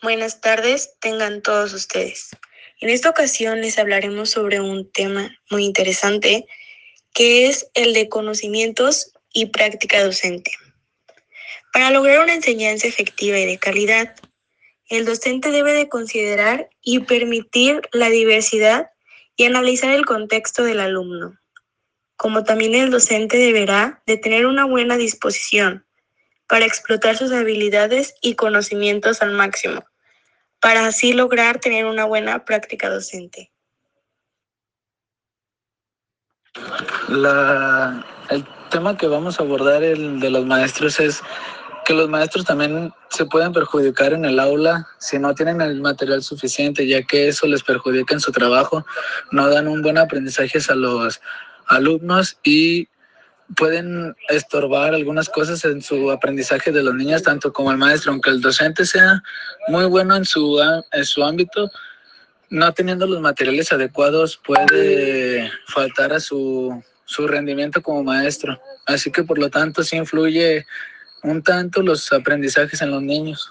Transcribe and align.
Buenas 0.00 0.40
tardes, 0.40 0.94
tengan 1.00 1.42
todos 1.42 1.72
ustedes. 1.72 2.28
En 2.80 2.88
esta 2.88 3.10
ocasión 3.10 3.60
les 3.60 3.80
hablaremos 3.80 4.30
sobre 4.30 4.60
un 4.60 4.88
tema 4.92 5.36
muy 5.50 5.64
interesante 5.64 6.46
que 7.12 7.48
es 7.48 7.68
el 7.74 7.94
de 7.94 8.08
conocimientos 8.08 9.12
y 9.32 9.46
práctica 9.46 10.04
docente. 10.04 10.52
Para 11.72 11.90
lograr 11.90 12.20
una 12.20 12.34
enseñanza 12.34 12.86
efectiva 12.86 13.40
y 13.40 13.46
de 13.46 13.58
calidad, 13.58 14.14
el 14.88 15.04
docente 15.04 15.50
debe 15.50 15.72
de 15.72 15.88
considerar 15.88 16.70
y 16.80 17.00
permitir 17.00 17.80
la 17.90 18.08
diversidad 18.08 18.90
y 19.34 19.46
analizar 19.46 19.90
el 19.90 20.06
contexto 20.06 20.62
del 20.62 20.78
alumno, 20.78 21.40
como 22.16 22.44
también 22.44 22.76
el 22.76 22.92
docente 22.92 23.36
deberá 23.36 24.00
de 24.06 24.16
tener 24.16 24.46
una 24.46 24.64
buena 24.64 24.96
disposición 24.96 25.84
para 26.48 26.64
explotar 26.64 27.16
sus 27.16 27.30
habilidades 27.30 28.14
y 28.22 28.34
conocimientos 28.34 29.22
al 29.22 29.32
máximo, 29.32 29.84
para 30.60 30.86
así 30.86 31.12
lograr 31.12 31.60
tener 31.60 31.86
una 31.86 32.04
buena 32.04 32.44
práctica 32.44 32.88
docente. 32.88 33.50
El 37.08 38.44
tema 38.70 38.96
que 38.96 39.06
vamos 39.06 39.38
a 39.38 39.42
abordar, 39.42 39.82
el 39.82 40.20
de 40.20 40.30
los 40.30 40.44
maestros, 40.44 41.00
es 41.00 41.22
que 41.84 41.94
los 41.94 42.08
maestros 42.08 42.44
también 42.44 42.92
se 43.08 43.24
pueden 43.24 43.52
perjudicar 43.52 44.12
en 44.12 44.26
el 44.26 44.38
aula 44.38 44.86
si 44.98 45.18
no 45.18 45.34
tienen 45.34 45.62
el 45.62 45.80
material 45.80 46.22
suficiente, 46.22 46.86
ya 46.86 47.02
que 47.02 47.28
eso 47.28 47.46
les 47.46 47.62
perjudica 47.62 48.14
en 48.14 48.20
su 48.20 48.30
trabajo, 48.30 48.84
no 49.30 49.48
dan 49.48 49.68
un 49.68 49.80
buen 49.80 49.96
aprendizaje 49.96 50.58
a 50.68 50.74
los 50.74 51.20
alumnos 51.68 52.38
y 52.42 52.88
pueden 53.56 54.14
estorbar 54.28 54.94
algunas 54.94 55.28
cosas 55.28 55.64
en 55.64 55.82
su 55.82 56.10
aprendizaje 56.10 56.70
de 56.70 56.82
los 56.82 56.94
niños, 56.94 57.22
tanto 57.22 57.52
como 57.52 57.70
el 57.70 57.78
maestro, 57.78 58.12
aunque 58.12 58.30
el 58.30 58.40
docente 58.40 58.84
sea 58.84 59.22
muy 59.68 59.86
bueno 59.86 60.16
en 60.16 60.24
su, 60.24 60.60
en 60.92 61.04
su 61.04 61.24
ámbito, 61.24 61.70
no 62.50 62.72
teniendo 62.72 63.06
los 63.06 63.20
materiales 63.20 63.72
adecuados 63.72 64.40
puede 64.44 65.50
faltar 65.66 66.12
a 66.12 66.20
su, 66.20 66.82
su 67.04 67.26
rendimiento 67.26 67.82
como 67.82 68.04
maestro. 68.04 68.60
Así 68.86 69.10
que 69.10 69.22
por 69.22 69.38
lo 69.38 69.50
tanto 69.50 69.82
sí 69.82 69.96
influye 69.96 70.66
un 71.22 71.42
tanto 71.42 71.82
los 71.82 72.12
aprendizajes 72.12 72.80
en 72.82 72.90
los 72.90 73.02
niños. 73.02 73.50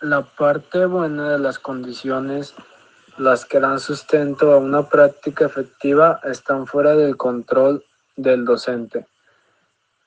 La 0.00 0.22
parte 0.22 0.86
buena 0.86 1.32
de 1.32 1.38
las 1.38 1.58
condiciones 1.58 2.54
las 3.20 3.44
que 3.44 3.60
dan 3.60 3.78
sustento 3.78 4.52
a 4.52 4.56
una 4.56 4.88
práctica 4.88 5.44
efectiva 5.44 6.20
están 6.24 6.66
fuera 6.66 6.96
del 6.96 7.18
control 7.18 7.84
del 8.16 8.46
docente 8.46 9.06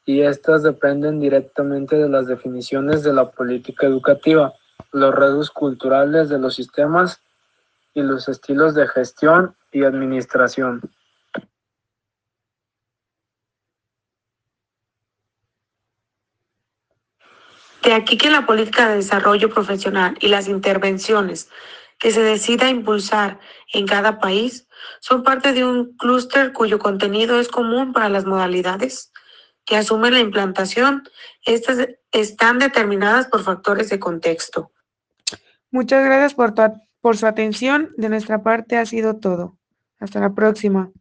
y 0.04 0.22
estas 0.22 0.64
dependen 0.64 1.20
directamente 1.20 1.96
de 1.96 2.10
las 2.10 2.26
definiciones 2.26 3.04
de 3.04 3.14
la 3.14 3.30
política 3.30 3.86
educativa, 3.86 4.54
los 4.92 5.14
redes 5.14 5.52
culturales 5.52 6.28
de 6.30 6.40
los 6.40 6.56
sistemas 6.56 7.22
y 7.94 8.02
los 8.02 8.28
estilos 8.28 8.74
de 8.74 8.88
gestión 8.88 9.56
y 9.72 9.84
administración. 9.84 10.82
De 17.84 17.94
aquí 17.94 18.18
que 18.18 18.32
la 18.32 18.48
política 18.48 18.90
de 18.90 18.96
desarrollo 18.96 19.50
profesional 19.50 20.18
y 20.20 20.30
las 20.30 20.48
intervenciones 20.48 21.50
que 22.04 22.12
se 22.12 22.22
decida 22.22 22.70
impulsar 22.70 23.40
en 23.72 23.88
cada 23.88 24.20
país 24.20 24.68
son 25.00 25.24
parte 25.24 25.54
de 25.54 25.64
un 25.64 25.96
clúster 25.96 26.52
cuyo 26.52 26.78
contenido 26.78 27.40
es 27.40 27.48
común 27.48 27.94
para 27.94 28.10
las 28.10 28.26
modalidades 28.26 29.14
que 29.64 29.78
asumen 29.78 30.14
la 30.14 30.20
implantación. 30.20 31.04
Estas 31.46 31.88
están 32.12 32.60
determinadas 32.60 33.28
por 33.28 33.42
factores 33.42 33.90
de 33.90 34.00
contexto. 34.00 34.74
Muchas 35.72 36.04
gracias 36.04 36.34
por, 36.34 36.54
por 37.00 37.16
su 37.16 37.26
atención. 37.26 37.94
De 37.96 38.10
nuestra 38.10 38.44
parte 38.44 38.76
ha 38.76 38.86
sido 38.86 39.16
todo. 39.16 39.58
Hasta 39.98 40.20
la 40.20 40.34
próxima. 40.34 40.92